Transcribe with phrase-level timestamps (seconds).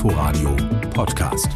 [0.00, 0.56] Inforadio
[0.94, 1.52] Podcast.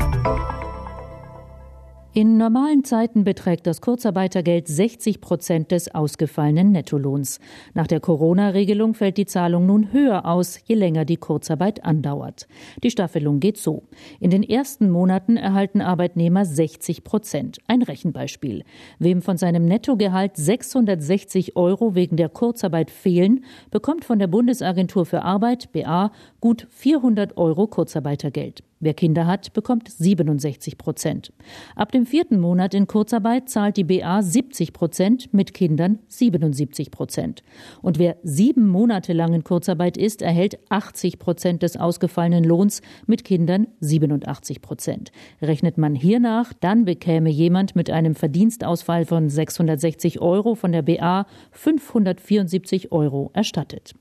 [2.17, 7.41] In normalen Zeiten beträgt das Kurzarbeitergeld 60 Prozent des ausgefallenen Nettolohns.
[7.75, 12.46] Nach der Corona-Regelung fällt die Zahlung nun höher aus, je länger die Kurzarbeit andauert.
[12.85, 13.82] Die Staffelung geht so.
[14.21, 17.59] In den ersten Monaten erhalten Arbeitnehmer 60 Prozent.
[17.66, 18.62] Ein Rechenbeispiel.
[19.01, 25.23] Wem von seinem Nettogehalt 660 Euro wegen der Kurzarbeit fehlen, bekommt von der Bundesagentur für
[25.23, 28.62] Arbeit, BA, gut 400 Euro Kurzarbeitergeld.
[28.85, 31.33] Wer Kinder hat, bekommt 67 Prozent.
[31.74, 37.43] Ab dem vierten Monat in Kurzarbeit zahlt die BA 70 Prozent, mit Kindern 77 Prozent.
[37.83, 43.25] Und wer sieben Monate lang in Kurzarbeit ist, erhält 80 Prozent des ausgefallenen Lohns, mit
[43.25, 45.13] Kindern 87 Prozent.
[45.43, 50.83] Rechnet man hier nach, dann bekäme jemand mit einem Verdienstausfall von 660 Euro von der
[50.83, 53.95] BA 574 Euro erstattet.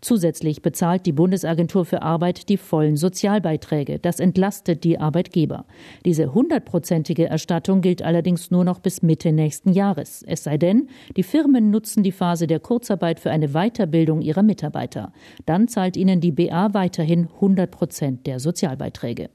[0.00, 3.98] Zusätzlich bezahlt die Bundesagentur für Arbeit die vollen Sozialbeiträge.
[3.98, 5.64] Das entlastet die Arbeitgeber.
[6.04, 10.22] Diese hundertprozentige Erstattung gilt allerdings nur noch bis Mitte nächsten Jahres.
[10.26, 15.12] Es sei denn, die Firmen nutzen die Phase der Kurzarbeit für eine Weiterbildung ihrer Mitarbeiter.
[15.46, 19.30] Dann zahlt ihnen die BA weiterhin 100 Prozent der Sozialbeiträge.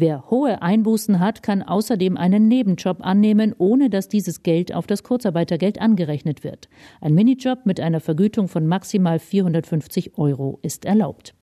[0.00, 5.02] Wer hohe Einbußen hat, kann außerdem einen Nebenjob annehmen, ohne dass dieses Geld auf das
[5.02, 6.68] Kurzarbeitergeld angerechnet wird.
[7.00, 11.34] Ein Minijob mit einer Vergütung von maximal 450 Euro ist erlaubt.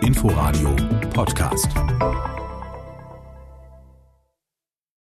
[0.00, 0.74] Inforadio
[1.12, 1.68] Podcast.